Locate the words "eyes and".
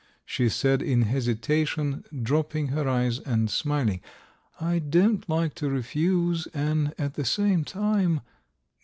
2.89-3.51